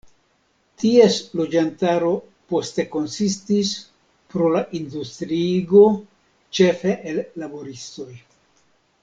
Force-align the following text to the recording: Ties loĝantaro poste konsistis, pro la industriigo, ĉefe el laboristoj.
Ties 0.83 1.17
loĝantaro 1.39 2.09
poste 2.53 2.85
konsistis, 2.95 3.75
pro 4.35 4.49
la 4.55 4.63
industriigo, 4.81 5.85
ĉefe 6.61 6.97
el 7.13 7.23
laboristoj. 7.45 8.11